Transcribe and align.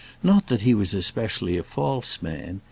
Not 0.23 0.47
that 0.47 0.61
he 0.61 0.73
was 0.73 0.95
especially 0.95 1.59
a 1.59 1.63
false 1.63 2.23
man. 2.23 2.59